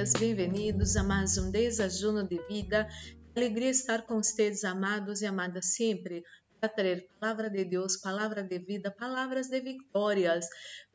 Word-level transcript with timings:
dias, 0.00 0.14
bem-vindos 0.14 0.96
a 0.96 1.02
mais 1.02 1.36
um 1.36 1.50
desajuno 1.50 2.26
de 2.26 2.40
vida. 2.48 2.88
Alegria 3.36 3.68
estar 3.68 4.06
com 4.06 4.22
vocês, 4.22 4.64
amados 4.64 5.20
e 5.20 5.26
amadas, 5.26 5.74
sempre 5.74 6.24
para 6.58 6.70
trazer 6.70 7.06
palavra 7.20 7.50
de 7.50 7.66
Deus, 7.66 7.98
palavra 7.98 8.42
de 8.42 8.58
vida, 8.60 8.90
palavras 8.90 9.48
de 9.48 9.60
vitórias. 9.60 10.48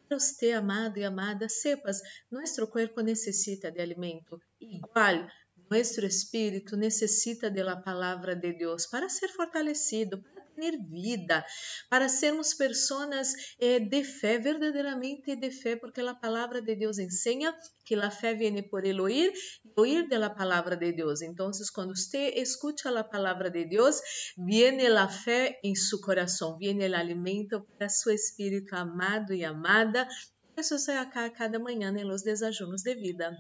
Para 0.08 0.18
você, 0.18 0.54
amado 0.54 0.98
e 0.98 1.04
amada, 1.04 1.48
sepas, 1.48 2.02
nosso 2.32 2.66
corpo 2.66 3.02
necessita 3.02 3.72
de 3.72 3.80
alimento, 3.80 4.42
igual 4.60 5.28
nosso 5.70 6.04
espírito 6.04 6.76
necessita 6.76 7.52
da 7.52 7.76
palavra 7.76 8.36
de 8.36 8.54
Deus 8.54 8.88
para 8.88 9.08
ser 9.08 9.28
fortalecido, 9.30 10.24
ter 10.56 10.78
vida, 10.90 11.46
para 11.90 12.08
sermos 12.10 12.54
pessoas 12.54 13.34
eh, 13.60 13.80
de 13.80 14.04
fé, 14.04 14.38
verdadeiramente 14.40 15.36
de 15.36 15.52
fé, 15.52 15.76
porque 15.76 16.02
a 16.02 16.16
palavra 16.16 16.62
de 16.62 16.76
Deus 16.76 16.98
ensina 16.98 17.56
que 17.86 17.96
a 17.96 18.10
fé 18.10 18.34
vem 18.34 18.64
por 18.68 18.86
el 18.86 19.00
oír 19.00 19.32
oír 19.76 20.08
de 20.08 20.18
la 20.18 20.34
palavra 20.34 20.76
de 20.76 20.92
Deus. 20.94 21.22
Então, 21.22 21.52
quando 21.74 21.96
você 21.96 22.30
escuta 22.36 22.90
a 22.98 23.04
palavra 23.04 23.50
de 23.50 23.66
Deus, 23.66 24.02
viene 24.38 24.88
a 24.88 25.08
fé 25.08 25.60
em 25.64 25.76
seu 25.76 26.00
coração, 26.00 26.58
viene 26.58 26.88
o 26.88 26.96
alimento 26.96 27.66
para 27.78 27.90
seu 27.90 28.14
espírito 28.14 28.74
amado 28.76 29.34
e 29.34 29.44
amada. 29.44 30.08
Por 30.54 30.62
isso, 30.62 30.76
estou 30.76 30.96
acá 30.96 31.30
cada 31.30 31.60
manhã 31.60 31.92
nos 31.92 32.24
desajunos 32.24 32.82
de 32.82 32.96
vida. 32.96 33.36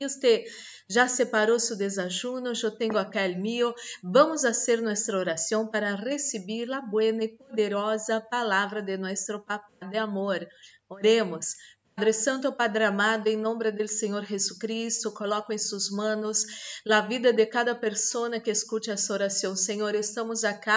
Usted 0.00 0.44
já 0.88 1.06
separou 1.08 1.58
seu 1.60 1.76
desajuno, 1.76 2.52
eu 2.60 2.70
tenho 2.70 2.98
aquele 2.98 3.36
mío. 3.36 3.74
Vamos 4.02 4.42
fazer 4.42 4.80
nossa 4.82 5.16
oração 5.16 5.66
para 5.66 5.94
receber 5.94 6.72
a 6.72 6.80
buena 6.80 7.24
e 7.24 7.28
poderosa 7.28 8.20
palavra 8.20 8.82
de 8.82 8.96
nosso 8.96 9.38
Papá 9.40 9.68
de 9.88 9.96
amor. 9.96 10.46
Oremos. 10.88 11.54
Padre 11.94 12.12
Santo, 12.14 12.52
Padre 12.52 12.84
amado, 12.84 13.28
em 13.28 13.36
nome 13.36 13.70
do 13.70 13.86
Senhor 13.86 14.24
Jesus 14.24 14.58
Cristo, 14.58 15.12
coloco 15.12 15.52
em 15.52 15.58
suas 15.58 15.90
mãos 15.90 16.46
a 16.88 17.00
vida 17.02 17.32
de 17.32 17.44
cada 17.46 17.74
pessoa 17.74 18.40
que 18.40 18.50
escute 18.50 18.90
essa 18.90 19.12
oração. 19.12 19.54
Senhor, 19.54 19.94
estamos 19.94 20.42
aqui, 20.42 20.70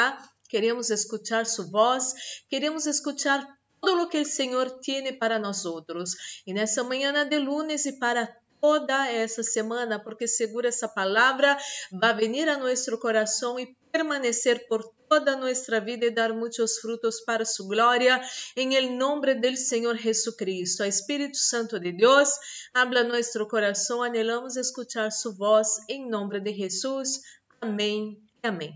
queremos 0.49 0.89
escutar 0.89 1.45
sua 1.45 1.65
voz, 1.65 2.13
queremos 2.49 2.85
escutar 2.85 3.47
todo 3.81 4.03
o 4.03 4.09
que 4.09 4.19
o 4.19 4.25
Senhor 4.25 4.69
tem 4.81 5.17
para 5.17 5.39
nós 5.39 5.63
outros. 5.63 6.41
E 6.45 6.53
nessa 6.53 6.83
manhã 6.83 7.27
de 7.27 7.39
lunes 7.39 7.85
e 7.85 7.93
para 7.93 8.35
toda 8.65 9.07
essa 9.11 9.43
semana, 9.43 9.99
porque 9.99 10.27
segura 10.27 10.69
essa 10.69 10.87
palavra 10.87 11.55
vai 11.91 12.15
vir 12.15 12.49
a 12.49 12.57
nosso 12.57 12.97
coração 12.97 13.59
e 13.59 13.77
permanecer 13.91 14.67
por 14.67 14.81
toda 15.07 15.37
nossa 15.37 15.79
vida 15.79 16.07
e 16.07 16.09
dar 16.09 16.33
muitos 16.33 16.79
frutos 16.79 17.21
para 17.21 17.45
sua 17.45 17.67
glória, 17.67 18.19
em 18.57 18.73
el 18.73 18.97
nome 18.97 19.35
do 19.35 19.55
Senhor 19.55 19.95
Jesucristo. 19.95 20.81
A 20.81 20.87
Espírito 20.87 21.37
Santo 21.37 21.79
de 21.79 21.91
Deus, 21.91 22.29
habla 22.73 23.03
nosso 23.03 23.47
coração, 23.47 24.01
anelamos 24.01 24.55
escuchar 24.55 25.11
sua 25.11 25.33
voz, 25.33 25.67
em 25.87 26.09
nome 26.09 26.39
de 26.39 26.51
Jesus. 26.51 27.21
Amém 27.61 28.19
e 28.43 28.47
amém. 28.47 28.73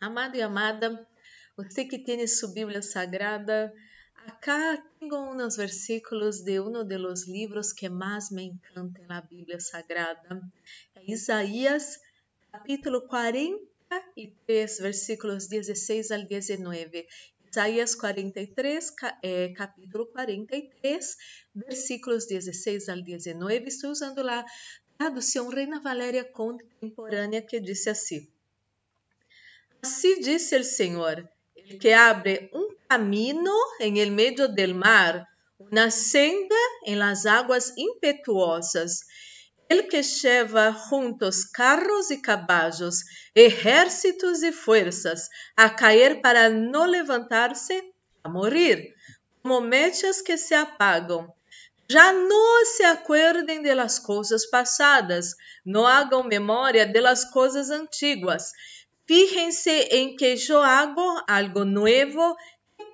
Amado 0.00 0.36
e 0.36 0.42
amada, 0.42 1.04
você 1.56 1.84
que 1.84 1.98
tem 1.98 2.24
sua 2.28 2.52
Bíblia 2.52 2.80
Sagrada, 2.80 3.72
Acá 4.26 4.82
tengo 4.98 5.18
unos 5.30 5.58
versículos 5.58 6.44
de 6.44 6.58
uno 6.58 6.84
de 6.84 6.98
los 6.98 7.28
libros 7.28 7.74
que 7.74 7.90
más 7.90 8.32
me 8.32 8.42
encanta 8.44 9.02
en 9.02 9.08
la 9.08 9.20
Biblia 9.20 9.60
Sagrada. 9.60 10.40
Isaías 11.06 12.00
capítulo 12.50 13.06
43, 13.06 14.80
versículos 14.80 15.50
16 15.50 16.10
al 16.10 16.26
19. 16.26 17.06
Isaías 17.50 17.96
43, 17.96 18.94
eh, 19.22 19.52
capítulo 19.54 20.10
43, 20.10 21.18
versículos 21.52 22.26
16 22.26 22.88
al 22.88 23.04
19. 23.04 23.68
Estou 23.68 23.90
usando 23.90 24.26
a 24.28 24.46
tradução 24.96 25.50
Reina 25.50 25.80
Valéria 25.80 26.24
contemporânea 26.24 27.42
que 27.42 27.60
disse 27.60 27.90
assim: 27.90 28.26
Assim 29.82 30.18
disse 30.20 30.56
o 30.56 30.64
Senhor, 30.64 31.28
el 31.54 31.78
que 31.78 31.92
abre 31.92 32.50
um 32.52 32.63
camino 32.88 33.54
en 33.78 33.96
el 33.96 34.10
medio 34.10 34.48
del 34.48 34.74
mar, 34.74 35.28
una 35.58 35.90
senda 35.90 36.56
en 36.84 36.98
las 36.98 37.26
aguas 37.26 37.72
impetuosas, 37.76 39.06
el 39.68 39.88
que 39.88 40.02
lleva 40.02 40.72
juntos 40.72 41.46
carros 41.46 42.10
y 42.10 42.20
caballos, 42.20 43.04
ejércitos 43.34 44.42
y 44.42 44.52
fuerzas, 44.52 45.30
a 45.56 45.74
caer 45.74 46.20
para 46.20 46.48
no 46.50 46.86
levantarse, 46.86 47.94
a 48.22 48.28
morir, 48.28 48.94
como 49.42 49.60
mechas 49.60 50.22
que 50.22 50.36
se 50.38 50.54
apagan. 50.54 51.32
Já 51.88 52.12
no 52.12 52.44
se 52.76 52.86
acuerden 52.86 53.62
de 53.62 53.74
las 53.74 54.00
cosas 54.00 54.46
pasadas, 54.46 55.36
no 55.64 55.86
hagan 55.86 56.28
memoria 56.28 56.86
de 56.86 57.00
las 57.00 57.26
cosas 57.26 57.70
antiguas. 57.70 58.52
Fíjense 59.06 59.98
en 59.98 60.16
que 60.16 60.36
yo 60.36 60.62
hago 60.62 61.22
algo 61.26 61.66
nuevo 61.66 62.38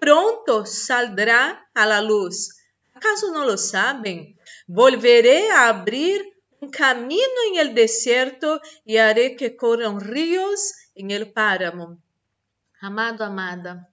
pronto 0.01 0.67
saldrá 0.67 1.71
a 1.75 1.87
la 1.87 2.03
luz. 2.03 2.57
¿Acaso 2.95 3.31
no 3.33 3.45
lo 3.45 3.57
saben? 3.57 4.37
Volveré 4.67 5.51
a 5.51 5.69
abrir 5.69 6.25
un 6.61 6.71
camino 6.71 7.39
en 7.53 7.61
el 7.61 7.75
desierto 7.75 8.61
y 8.85 8.97
haré 8.97 9.37
que 9.37 9.57
corran 9.57 10.01
ríos 10.01 10.75
en 10.95 11.11
el 11.11 11.33
páramo. 11.33 12.03
Amado, 12.81 13.25
amada, 13.25 13.93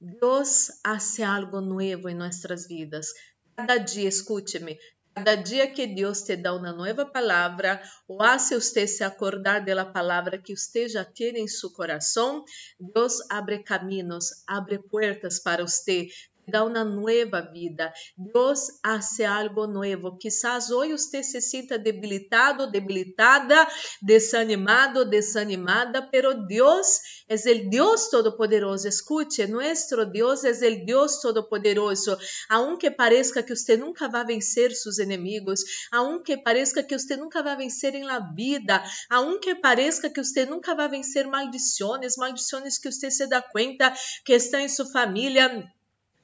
Deus 0.00 0.80
hace 0.82 1.24
algo 1.24 1.60
nuevo 1.60 2.08
en 2.08 2.18
nuestras 2.18 2.68
vidas. 2.68 3.14
Cada 3.54 3.78
dia, 3.78 4.08
escúcheme, 4.08 4.78
Cada 5.14 5.36
dia 5.36 5.70
que 5.70 5.86
Deus 5.86 6.22
te 6.22 6.36
dá 6.36 6.52
uma 6.52 6.72
nova 6.72 7.06
palavra, 7.06 7.80
ou 8.08 8.20
hace 8.20 8.54
você 8.56 8.84
se 8.84 9.04
acordar 9.04 9.64
da 9.64 9.84
palavra 9.84 10.38
que 10.38 10.56
você 10.56 10.88
já 10.88 11.04
tem 11.04 11.38
em 11.38 11.46
seu 11.46 11.70
coração, 11.70 12.44
Deus 12.80 13.20
abre 13.30 13.62
caminhos, 13.62 14.42
abre 14.44 14.78
portas 14.78 15.38
para 15.38 15.64
você, 15.64 16.08
da 16.46 16.64
uma 16.64 16.84
nova 16.84 17.40
vida. 17.40 17.92
Deus 18.16 18.78
hace 18.82 19.24
algo 19.24 19.66
novo. 19.66 20.16
Quizás 20.18 20.70
hoje 20.70 20.92
você 20.92 21.22
se 21.22 21.40
sinta 21.40 21.78
debilitado, 21.78 22.70
debilitada, 22.70 23.66
desanimado, 24.00 25.04
desanimada, 25.04 26.02
pero 26.02 26.34
Deus 26.46 26.86
é 27.28 27.34
o 27.34 27.70
Deus 27.70 28.08
Todo-Poderoso. 28.08 28.88
Escute, 28.88 29.46
Deus 29.46 30.44
é 30.44 30.50
o 30.50 30.84
Deus 30.84 31.20
Todo-Poderoso. 31.20 32.16
Aunque 32.48 32.90
pareça 32.90 33.42
que 33.42 33.54
você 33.54 33.76
nunca 33.76 34.08
vai 34.08 34.24
vencer 34.24 34.72
seus 34.72 34.98
inimigos, 34.98 35.60
aunque 35.90 36.36
pareça 36.36 36.82
que 36.82 36.98
você 36.98 37.16
nunca 37.16 37.42
vai 37.42 37.56
vencer 37.56 37.94
em 37.94 38.04
la 38.04 38.18
vida, 38.18 38.82
aunque 39.08 39.54
pareça 39.54 40.10
que 40.10 40.22
você 40.22 40.44
nunca 40.44 40.74
vai 40.74 40.88
vencer 40.88 41.26
maldições, 41.26 42.16
maldições 42.16 42.78
que 42.78 42.90
você 42.90 43.10
se 43.10 43.26
dá 43.26 43.40
conta 43.40 43.92
que 44.24 44.34
estão 44.34 44.60
em 44.60 44.68
sua 44.68 44.86
família, 44.86 45.72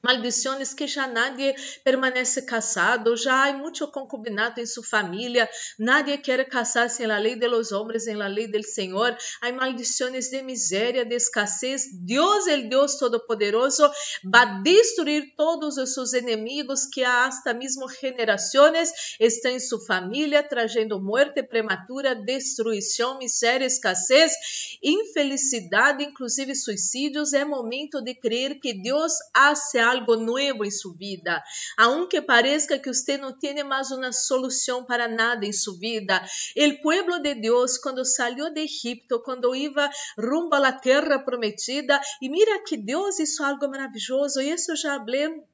maldições 0.03 0.73
que 0.73 0.87
já 0.87 1.07
nadie 1.07 1.55
permanece 1.83 2.41
casado, 2.43 3.15
já 3.15 3.49
há 3.49 3.53
muito 3.53 3.87
concubinato 3.87 4.59
em 4.59 4.65
sua 4.65 4.83
família, 4.83 5.49
nadie 5.77 6.17
quer 6.17 6.43
casar-se 6.47 7.05
na 7.07 7.17
lei 7.17 7.35
de 7.35 7.47
los 7.47 7.71
hombres, 7.71 8.07
la 8.07 8.27
lei 8.27 8.47
del 8.47 8.63
Senhor, 8.63 9.15
há 9.41 9.51
maldições 9.51 10.29
de 10.29 10.41
miséria, 10.41 11.05
de 11.05 11.15
escassez. 11.15 11.89
Deus, 11.93 12.47
el 12.47 12.67
Deus 12.67 12.95
Todo-Poderoso, 12.95 13.89
vai 14.23 14.61
destruir 14.61 15.33
todos 15.35 15.77
os 15.77 15.93
seus 15.93 16.13
inimigos 16.13 16.85
que 16.85 17.03
há 17.03 17.25
hasta 17.25 17.53
mesmo 17.53 17.87
gerações 17.89 18.91
estão 19.19 19.51
em 19.51 19.59
sua 19.59 19.79
família, 19.85 20.43
trazendo 20.43 20.99
morte 20.99 21.43
prematura, 21.43 22.15
destruição, 22.15 23.17
miséria, 23.17 23.65
escassez, 23.65 24.33
infelicidade, 24.81 26.03
inclusive 26.03 26.55
suicídios. 26.55 27.33
É 27.33 27.45
momento 27.45 28.01
de 28.01 28.15
crer 28.15 28.59
que 28.59 28.73
Deus 28.73 29.13
hace 29.33 29.77
algo 29.91 30.15
nuevo 30.15 30.65
em 30.65 30.71
sua 30.71 30.93
vida. 30.95 31.43
Aunque 31.77 32.21
parezca 32.21 32.79
que 32.79 32.93
você 32.93 33.17
não 33.17 33.37
tem 33.37 33.63
mais 33.63 33.91
uma 33.91 34.11
solução 34.11 34.83
para 34.85 35.07
nada 35.07 35.45
em 35.45 35.53
sua 35.53 35.77
vida, 35.77 36.23
o 36.57 36.81
pueblo 36.81 37.19
de 37.19 37.35
Deus, 37.35 37.77
quando 37.77 38.05
saiu 38.05 38.51
de 38.53 38.61
Egipto, 38.61 39.21
quando 39.21 39.55
iba 39.55 39.89
rumbo 40.17 40.55
à 40.55 40.71
terra 40.71 41.19
prometida, 41.19 41.99
e 42.21 42.29
mira 42.29 42.63
que 42.63 42.77
Deus 42.77 43.19
hizo 43.19 43.43
algo 43.43 43.67
maravilhoso, 43.69 44.41
e 44.41 44.51
isso 44.51 44.75
já 44.75 44.97
falei 44.97 45.50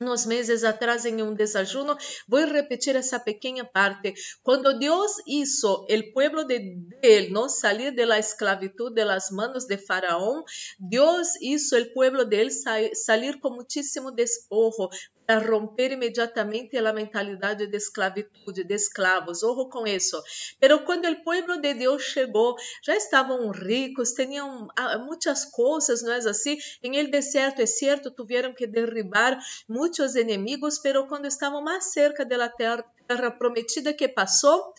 nos 0.00 0.24
meses 0.24 0.64
atrás 0.64 1.04
em 1.04 1.22
um 1.22 1.34
desajuno, 1.34 1.94
vou 2.26 2.46
repetir 2.46 2.96
essa 2.96 3.20
pequena 3.20 3.66
parte. 3.66 4.14
Quando 4.42 4.78
Deus 4.78 5.12
hizo 5.26 5.84
el 5.88 6.10
pueblo 6.12 6.44
de 6.44 6.74
él 7.02 7.30
no 7.30 7.50
salir 7.50 7.94
de 7.94 8.06
la 8.06 8.18
esclavitud 8.18 8.94
de 8.94 9.04
las 9.04 9.30
manos 9.30 9.66
de 9.66 9.76
Faraón, 9.76 10.42
Deus 10.78 11.36
hizo 11.42 11.76
el 11.76 11.92
pueblo 11.92 12.24
de 12.24 12.40
él 12.40 12.50
salir 12.94 13.40
com 13.40 13.54
muchísimo 13.54 14.10
despojo 14.10 14.88
para 15.30 15.46
romper 15.46 15.92
imediatamente 15.92 16.76
a 16.76 16.92
mentalidade 16.92 17.68
de 17.68 17.76
esclavitude, 17.76 18.64
de 18.64 18.74
escravos. 18.74 19.44
Ojo 19.44 19.68
com 19.68 19.86
isso. 19.86 20.20
Pero 20.58 20.84
quando 20.84 21.08
o 21.08 21.22
povo 21.22 21.56
de 21.56 21.72
Deus 21.72 22.02
chegou, 22.02 22.56
já 22.82 22.96
estavam 22.96 23.48
ricos, 23.52 24.12
tinham 24.12 24.66
ah, 24.76 24.98
muitas 24.98 25.44
coisas, 25.44 26.02
não 26.02 26.12
é 26.12 26.16
assim? 26.16 26.58
Em 26.82 26.96
el 26.96 27.12
deserto, 27.12 27.62
é 27.62 27.66
certo, 27.66 28.10
tiveram 28.10 28.52
que 28.52 28.66
derribar 28.66 29.38
muitos 29.68 30.16
inimigos, 30.16 30.80
pero 30.80 31.06
quando 31.06 31.26
estavam 31.26 31.62
mais 31.62 31.92
cerca 31.92 32.24
da 32.24 32.48
terra, 32.48 32.84
terra 33.06 33.30
prometida 33.30 33.94
que 33.94 34.08
passou, 34.08 34.74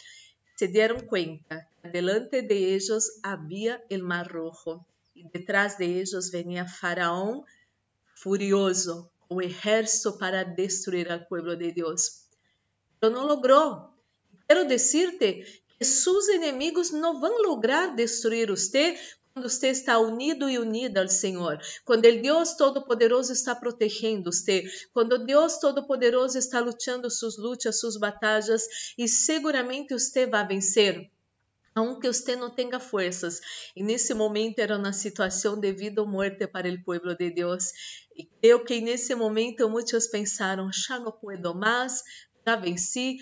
se 0.57 0.67
deram 0.67 0.99
conta. 0.99 1.65
Delante 1.81 2.41
de 2.41 2.75
ellos 2.75 3.21
havia 3.23 3.81
el 3.89 4.03
mar 4.03 4.27
rojo 4.27 4.85
e 5.15 5.23
detrás 5.31 5.77
de 5.77 5.85
ellos 6.01 6.29
venía 6.29 6.65
Faraón 6.67 7.45
furioso, 8.13 9.09
o 9.31 9.41
ejército 9.41 10.17
para 10.17 10.43
destruir 10.43 11.09
al 11.09 11.25
pueblo 11.25 11.55
de 11.55 11.71
Dios. 11.71 12.27
Pero 12.99 13.13
no 13.13 13.25
logró. 13.25 13.95
Quero 14.45 14.65
decirte 14.65 15.63
que 15.77 15.85
sus 15.85 16.27
enemigos 16.27 16.91
não 16.91 17.21
vão 17.21 17.41
lograr 17.41 17.95
destruir 17.95 18.49
você 18.49 18.99
quando 19.33 19.49
você 19.49 19.69
está 19.69 19.97
unido 19.97 20.49
e 20.49 20.59
unida 20.59 21.01
ao 21.01 21.07
Senhor, 21.07 21.57
quando 21.85 22.05
o 22.05 22.21
Deus 22.21 22.55
Todo-Poderoso 22.55 23.31
está 23.31 23.55
protegendo 23.55 24.33
você, 24.33 24.65
quando 24.91 25.13
o 25.13 25.25
Deus 25.25 25.57
Todo-Poderoso 25.57 26.37
está 26.37 26.59
lutando 26.59 27.09
suas 27.09 27.37
lutas, 27.37 27.79
suas 27.79 27.95
batalhas, 27.95 28.67
e 28.97 29.07
seguramente 29.07 29.93
você 29.93 30.27
vai 30.27 30.45
vencer 30.45 31.09
aunque 31.73 32.07
você 32.07 32.35
não 32.35 32.49
tenha 32.49 32.79
forças. 32.79 33.39
E 33.75 33.83
nesse 33.83 34.13
momento 34.13 34.59
era 34.59 34.77
uma 34.77 34.93
situação 34.93 35.59
de 35.59 35.71
vida 35.71 36.01
ou 36.01 36.07
morte 36.07 36.47
para 36.47 36.69
o 36.69 36.83
povo 36.83 37.15
de 37.15 37.31
Deus. 37.31 37.71
E 38.15 38.25
creio 38.39 38.63
que 38.63 38.81
nesse 38.81 39.15
momento 39.15 39.69
muitos 39.69 40.07
pensaram: 40.07 40.69
já 40.71 40.99
não 40.99 41.11
puedo 41.11 41.55
mais, 41.55 42.03
já 42.45 42.55
venci, 42.55 43.17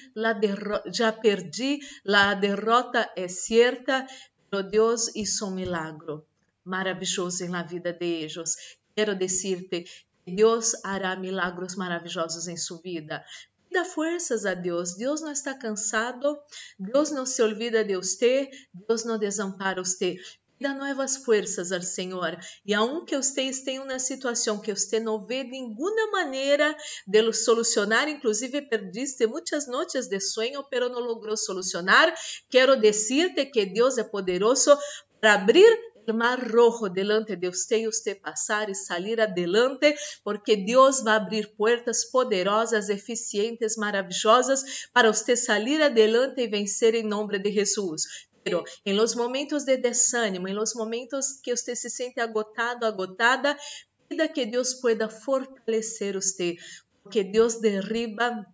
já 0.91 1.11
perdi, 1.11 1.79
a 2.07 2.33
derrota 2.33 3.09
é 3.15 3.27
certa, 3.27 4.05
mas 4.51 4.69
Deus 4.69 5.15
hizo 5.15 5.47
um 5.47 5.55
milagro 5.55 6.25
maravilhoso 6.63 7.47
na 7.47 7.63
vida 7.63 7.93
de 7.93 8.05
eles. 8.05 8.55
Quero 8.95 9.15
dizer-te 9.15 9.83
que 9.83 10.31
Deus 10.35 10.73
hará 10.83 11.15
milagros 11.15 11.75
maravilhosos 11.75 12.47
em 12.47 12.57
sua 12.57 12.81
vida. 12.81 13.23
Dá 13.71 13.86
forças 13.86 14.45
a 14.45 14.54
Deus. 14.54 14.95
Deus 14.95 15.21
não 15.21 15.31
está 15.31 15.54
cansado, 15.54 16.39
Deus 16.77 17.12
não 17.12 17.25
se 17.25 17.42
olvida 17.42 17.83
de 17.83 17.95
você, 17.95 18.50
Deus 18.88 19.04
não 19.04 19.18
desampara 19.18 19.83
você. 19.83 20.18
Dá 20.60 20.74
novas 20.74 21.16
forças 21.18 21.71
ao 21.71 21.81
Senhor. 21.81 22.38
E 22.66 22.74
aunque 22.74 23.16
você 23.16 23.44
esteja 23.44 23.77
em 23.77 23.80
uma 23.80 23.98
situação 23.98 24.60
que 24.60 24.75
você 24.75 25.00
não 25.00 25.25
vê 25.25 25.44
de 25.45 25.51
nenhuma 25.51 26.12
maneira 26.12 26.75
de 27.07 27.31
solucionar, 27.31 28.10
inclusive 28.10 28.63
perdiste 28.63 29.25
muitas 29.25 29.68
noites 29.68 30.07
de 30.07 30.19
sonho, 30.19 30.66
pero 30.69 30.89
não 30.89 31.00
logrou 31.00 31.38
solucionar, 31.38 32.13
quero 32.50 32.75
dizer-te 32.75 33.45
que 33.45 33.66
Deus 33.68 33.98
é 33.98 34.04
poderoso 34.04 34.77
para 35.21 35.36
abrir 35.36 35.88
mar 36.13 36.47
rojo 36.47 36.89
delante 36.89 37.35
de 37.35 37.49
usted 37.49 37.77
y 37.77 37.87
usted 37.87 38.19
pasar 38.19 38.69
y 38.69 38.75
salir 38.75 39.21
adelante, 39.21 39.95
porque 40.23 40.57
Dios 40.57 41.03
va 41.05 41.13
a 41.13 41.15
abrir 41.17 41.55
puertas 41.55 42.07
poderosas, 42.11 42.89
eficientes, 42.89 43.77
maravillosas 43.77 44.89
para 44.93 45.09
usted 45.09 45.35
salir 45.35 45.81
adelante 45.83 46.43
y 46.43 46.47
vencer 46.47 46.95
en 46.95 47.09
nombre 47.09 47.39
de 47.39 47.51
Jesús. 47.51 48.29
Pero 48.43 48.63
en 48.85 48.95
los 48.95 49.15
momentos 49.15 49.65
de 49.65 49.77
desánimo, 49.77 50.47
en 50.47 50.55
los 50.55 50.75
momentos 50.75 51.39
que 51.43 51.53
usted 51.53 51.75
se 51.75 51.89
siente 51.89 52.21
agotado, 52.21 52.87
agotada, 52.87 53.59
pida 54.07 54.31
que 54.33 54.45
Dios 54.45 54.79
pueda 54.81 55.09
fortalecer 55.09 56.17
usted, 56.17 56.55
porque 57.03 57.23
Dios 57.23 57.61
derriba 57.61 58.47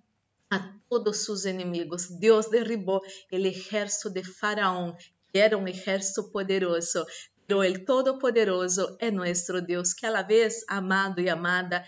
a 0.50 0.80
todos 0.90 1.24
sus 1.24 1.46
enemigos. 1.46 2.20
Deus 2.20 2.50
derribou 2.50 3.02
o 3.32 3.36
exército 3.36 4.10
de 4.10 4.24
Faraón, 4.24 4.96
que 5.32 5.40
era 5.40 5.58
um 5.58 5.68
exército 5.68 6.32
poderoso. 6.32 7.06
Pero 7.48 7.64
el 7.64 7.86
Todopoderoso 7.86 8.98
é 9.00 9.12
nuestro 9.12 9.62
Deus, 9.62 9.94
que 9.94 10.08
a 10.08 10.12
la 10.12 10.24
vez 10.24 10.66
amado 10.68 11.22
e 11.22 11.30
amada 11.30 11.86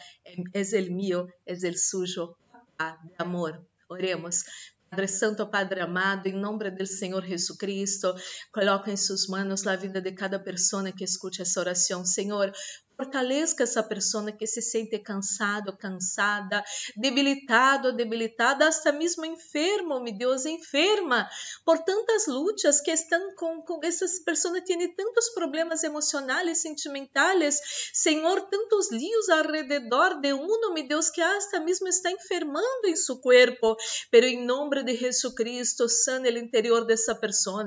es 0.54 0.74
el 0.74 0.92
mío, 0.92 1.28
es 1.46 1.64
el 1.64 1.78
suyo, 1.78 2.38
Papá 2.52 3.00
de 3.04 3.16
amor. 3.18 3.66
Oremos. 3.90 4.44
Padre 4.90 5.08
Santo, 5.08 5.50
Padre 5.50 5.82
amado, 5.82 6.28
em 6.28 6.34
nome 6.34 6.72
do 6.72 6.86
Senhor 6.86 7.26
Jesus 7.26 7.58
Cristo, 7.58 8.16
coloca 8.52 8.90
em 8.90 8.96
suas 8.96 9.28
mãos 9.28 9.68
a 9.68 9.76
vida 9.76 10.00
de 10.00 10.14
cada 10.14 10.40
pessoa 10.40 10.92
que 10.92 11.04
escute 11.04 11.42
essa 11.42 11.60
oração. 11.60 12.06
Senhor, 12.06 12.54
Fortaleça 12.98 13.62
essa 13.62 13.84
pessoa 13.84 14.32
que 14.32 14.48
se 14.48 14.60
sente 14.60 14.98
cansado, 14.98 15.78
cansada, 15.78 16.64
debilitado, 16.96 17.94
debilitada, 17.94 18.68
até 18.68 18.92
mesmo 18.92 19.24
enfermo, 19.24 20.00
meu 20.00 20.18
Deus, 20.18 20.48
enferma 20.48 21.30
por 21.64 21.78
tantas 21.78 22.26
lutas 22.26 22.82
que 22.82 22.90
estão 22.90 23.36
com, 23.36 23.62
com 23.62 23.80
essas 23.84 24.18
pessoas 24.20 24.64
têm 24.64 24.96
tantos 24.96 25.30
problemas 25.30 25.84
emocionais, 25.84 26.58
sentimentais, 26.58 27.62
Senhor, 27.94 28.42
tantos 28.50 28.92
líos 28.92 29.30
alrededor 29.30 30.20
de 30.20 30.34
um, 30.34 30.74
meu 30.74 30.88
Deus, 30.88 31.12
que 31.12 31.22
hasta 31.22 31.60
mesmo 31.60 31.88
está 31.88 32.10
enfermando 32.12 32.88
em 32.88 32.96
seu 32.96 33.18
corpo, 33.18 33.78
pero 34.10 34.26
em 34.26 34.44
nome 34.44 34.84
de 34.84 34.96
Jesus 34.96 35.36
Cristo, 35.36 35.88
sana 35.88 36.28
o 36.30 36.38
interior 36.38 36.84
dessa 36.84 37.14
pessoa, 37.14 37.64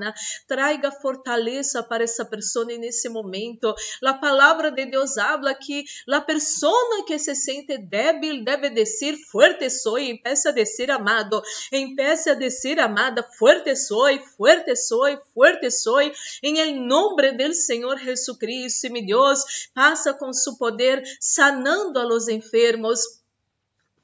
traiga 0.49 0.91
fortaleza 0.91 1.85
para 1.85 2.03
essa 2.03 2.25
pessoa 2.25 2.65
nesse 2.65 3.09
momento. 3.09 3.73
A 4.05 4.15
palavra 4.15 4.73
de 4.73 4.87
Deus 4.87 5.20
habla 5.21 5.59
que 5.59 5.85
la 6.07 6.27
persona 6.27 7.05
que 7.07 7.19
se 7.19 7.35
siente 7.35 7.79
débil 7.79 8.45
debe 8.45 8.71
decir 8.71 9.19
fuerte 9.19 9.71
soy, 9.71 10.11
empieza 10.11 10.51
a 10.51 10.53
decir 10.53 10.91
amado, 10.91 11.43
empieza 11.71 12.33
a 12.33 12.35
decir 12.35 12.81
amada, 12.81 13.23
fuerte 13.39 13.77
soy, 13.77 14.19
fuerte 14.19 14.77
soy, 14.77 15.19
fuerte 15.35 15.71
soy, 15.71 16.13
en 16.43 16.57
el 16.57 16.87
nombre 16.87 17.33
del 17.33 17.55
Señor 17.55 17.99
Jesucristo, 17.99 18.89
mi 18.91 19.03
Dios, 19.03 19.45
pasa 19.75 20.17
con 20.17 20.35
su 20.35 20.57
poder 20.59 21.05
sanando 21.21 22.01
a 22.01 22.05
los 22.05 22.29
enfermos, 22.29 23.20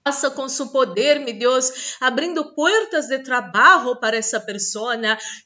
Passa 0.06 0.30
com 0.30 0.48
seu 0.48 0.68
poder, 0.68 1.18
meu 1.18 1.36
Deus, 1.36 1.96
abrindo 2.00 2.54
portas 2.54 3.08
de 3.08 3.18
trabalho 3.18 3.98
para 3.98 4.16
essa 4.16 4.38
pessoa. 4.38 4.94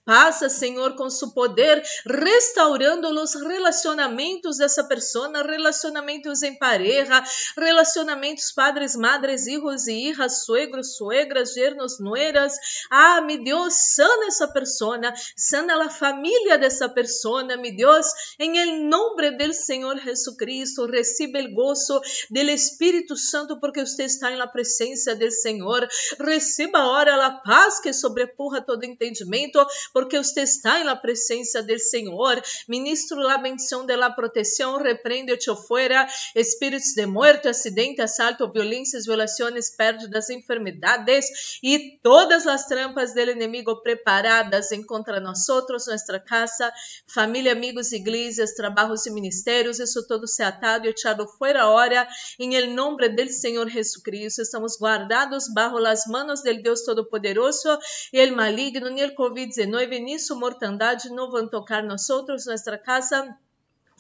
Passa, 0.05 0.51
Senhor, 0.51 0.97
com 0.97 1.09
seu 1.09 1.31
poder, 1.31 1.83
restaurando 2.05 3.09
os 3.09 3.35
relacionamentos 3.37 4.59
dessa 4.59 4.85
pessoa, 4.85 5.33
relacionamentos 5.43 6.43
em 6.43 6.59
pareja, 6.59 7.25
relacionamentos 7.57 8.53
padres, 8.53 8.95
madres, 8.95 9.47
hijos 9.47 9.87
e 9.87 10.11
hijas, 10.11 10.45
suegros, 10.45 10.95
suegras, 10.95 11.57
yernos, 11.57 11.99
nueras. 11.99 12.53
Ah, 12.91 13.23
meu 13.23 13.43
Deus, 13.43 13.73
sana 13.95 14.27
essa 14.27 14.47
pessoa, 14.47 15.01
sana 15.35 15.87
a 15.87 15.89
família 15.89 16.59
dessa 16.59 16.87
pessoa, 16.87 17.43
meu 17.45 17.75
Deus, 17.75 18.07
em 18.39 18.87
nome 18.87 19.31
do 19.39 19.55
Senhor 19.55 19.99
Jesus 19.99 20.37
Cristo, 20.37 20.85
receba 20.85 21.39
o 21.39 21.55
gozo 21.55 21.99
do 22.31 22.41
Espírito 22.41 23.17
Santo, 23.17 23.59
porque 23.59 23.87
você 23.87 24.05
está 24.05 24.31
em 24.31 24.50
presença 24.51 25.15
do 25.15 25.31
Senhor. 25.31 25.89
Receba 26.19 26.79
agora 26.79 27.27
a 27.27 27.31
paz 27.31 27.81
que 27.81 27.93
sobrepuja 27.93 28.61
todo 28.61 28.85
entendimento, 28.85 29.65
porque 29.93 30.19
você 30.19 30.43
está 30.43 30.83
na 30.85 30.97
presença 30.97 31.63
do 31.63 31.79
Senhor. 31.79 32.41
Ministro 32.69 33.27
a 33.29 33.39
bendição 33.39 33.87
de 33.87 33.97
la 33.97 34.11
proteção, 34.11 34.77
repreende-te 34.79 35.55
fora, 35.67 36.07
espíritos 36.35 36.95
de 36.95 37.07
muerte, 37.07 37.49
acidente, 37.49 38.01
assalto, 38.01 38.51
violências, 38.51 39.07
violações, 39.07 39.71
pérdidas, 39.71 40.31
enfermidades 40.31 41.59
e 41.63 41.99
todas 42.03 42.47
as 42.47 42.67
trampas 42.67 43.15
do 43.15 43.21
inimigo 43.21 43.81
preparadas 43.83 44.69
contra 44.87 45.21
nós 45.21 45.41
nossa 45.49 46.19
casa, 46.21 46.73
família, 47.07 47.53
amigos, 47.53 47.93
igrejas, 47.93 48.55
trabalhos 48.55 49.07
e 49.07 49.11
ministérios, 49.11 49.79
isso 49.79 50.07
todo 50.07 50.27
se 50.27 50.43
atado 50.43 50.87
e 50.87 50.91
echado 50.91 51.27
fora 51.27 51.69
hora, 51.69 52.07
em 52.39 52.67
nome 52.69 53.09
do 53.09 53.29
Senhor 53.29 53.69
Jesus 53.69 54.03
Cristo 54.03 54.40
estamos 54.41 54.79
guardados 54.79 55.53
bajo 55.55 55.79
las 55.79 56.07
manos 56.09 56.43
del 56.43 56.63
Deus 56.63 56.85
Todo-Poderoso 56.85 57.79
e 58.13 58.21
el 58.21 58.33
maligno 58.35 58.91
ni 58.91 59.01
el 59.01 59.15
COVID-19 59.15 60.03
ni 60.03 60.19
su 60.19 60.37
mortandade 60.37 61.11
não 61.11 61.31
vão 61.31 61.49
tocar 61.49 61.83
nós 61.83 62.09
nossa 62.09 62.79
casa 62.79 63.39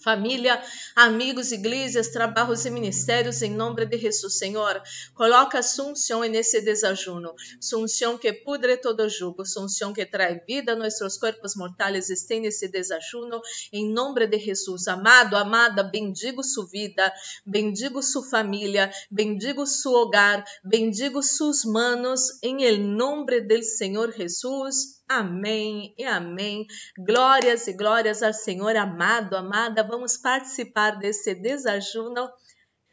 família, 0.02 0.62
amigos, 0.94 1.52
igrejas, 1.52 2.08
trabalhos 2.08 2.66
e 2.66 2.70
ministérios, 2.70 3.42
em 3.42 3.50
nome 3.50 3.86
de 3.86 3.98
Jesus, 3.98 4.36
Senhor. 4.36 4.82
Coloca 5.14 5.62
Sunção 5.62 6.20
nesse 6.22 6.60
desajuno, 6.60 7.34
Sunção 7.60 8.18
que 8.18 8.32
pudre 8.32 8.76
todo 8.76 9.08
jugo, 9.08 9.46
Sunção 9.46 9.92
que 9.92 10.04
traz 10.04 10.40
vida 10.46 10.72
a 10.72 10.76
nossos 10.76 11.16
corpos 11.16 11.54
mortais, 11.54 12.10
estende 12.10 12.50
nesse 12.50 12.68
desajuno, 12.68 13.40
em 13.72 13.92
nome 13.92 14.26
de 14.26 14.38
Jesus. 14.38 14.88
Amado, 14.88 15.36
amada, 15.36 15.82
bendigo 15.82 16.42
sua 16.42 16.66
vida, 16.66 17.12
bendigo 17.46 18.02
sua 18.02 18.24
família, 18.24 18.90
bendigo 19.10 19.64
seu 19.66 19.92
hogar, 19.92 20.44
bendigo 20.64 21.22
suas 21.22 21.64
manos, 21.64 22.42
em 22.42 22.78
nome 22.78 23.40
do 23.40 23.62
Senhor 23.62 24.12
Jesus. 24.12 24.99
Amém 25.10 25.92
e 25.98 26.04
amém. 26.04 26.66
Glórias 26.96 27.66
e 27.66 27.72
glórias 27.72 28.22
ao 28.22 28.32
Senhor 28.32 28.76
amado, 28.76 29.36
amada. 29.36 29.82
Vamos 29.82 30.16
participar 30.16 31.00
desse 31.00 31.34
desajuno 31.34 32.30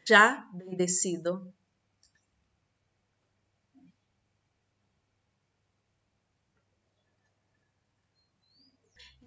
já 0.04 0.44
bendecido. 0.52 1.54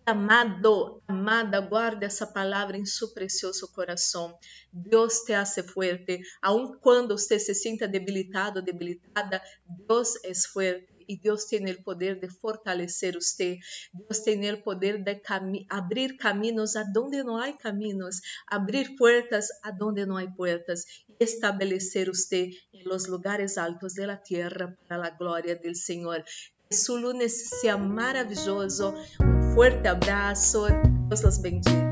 Amado, 0.06 1.02
amada, 1.08 1.62
guarde 1.62 2.04
essa 2.06 2.28
palavra 2.28 2.78
em 2.78 2.86
seu 2.86 3.14
precioso 3.14 3.72
coração. 3.72 4.38
Deus 4.74 5.20
te 5.22 5.32
hace 5.32 5.64
fuerte. 5.64 6.20
Aun 6.42 6.78
quando 6.82 7.18
você 7.18 7.40
se 7.40 7.56
sinta 7.56 7.88
debilitado, 7.88 8.62
debilitada, 8.62 9.42
Deus 9.88 10.16
é 10.26 10.34
fuerte 10.34 10.91
e 11.12 11.18
Deus 11.18 11.44
tem 11.44 11.70
o 11.70 11.84
poder 11.84 12.20
de 12.20 12.30
fortalecer 12.30 13.16
você. 13.16 13.60
Deus 13.94 14.20
tem 14.20 14.50
o 14.54 14.64
poder 14.64 15.04
de 15.04 15.16
cami 15.16 15.66
abrir 15.70 16.16
caminhos 16.16 16.78
aonde 16.78 17.22
não 17.22 17.36
há 17.36 17.52
caminhos, 17.52 18.22
abrir 18.48 18.96
portas 18.96 19.48
aonde 19.62 20.06
não 20.06 20.18
há 20.18 20.26
portas 20.32 20.86
e 21.10 21.24
estabelecer 21.24 22.08
você 22.08 22.52
em 22.74 22.84
los 22.86 23.08
lugares 23.08 23.58
altos 23.58 23.96
da 23.96 24.16
terra 24.16 24.78
para 24.88 25.08
a 25.08 25.10
glória 25.10 25.56
do 25.56 25.76
Senhor. 25.76 26.24
Que 26.70 26.78
su 26.78 26.96
lunes 26.98 27.50
sea 27.60 27.78
maravilloso. 27.78 28.94
Un 29.20 29.54
fuerte 29.54 29.90
abrazo. 29.90 30.68
Dios 31.10 31.24
los 31.24 31.42
bendiga. 31.42 31.91